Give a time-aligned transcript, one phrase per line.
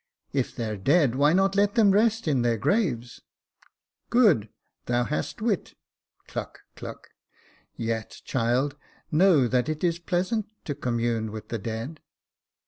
[0.33, 3.21] "If they're dead, why not let them rest in their graves?"
[3.81, 4.49] '* Good:
[4.87, 5.75] thou hast wit.
[6.25, 7.09] {Cluck, cluck.)
[7.75, 8.75] Yet, child,
[9.11, 11.99] know that it is pleasant to commune with the dead."